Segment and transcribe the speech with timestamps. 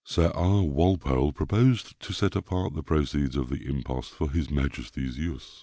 [0.03, 0.63] Sir R.
[0.63, 5.59] Walpole proposed to set apart the proceeds of the impost for his majesty's use.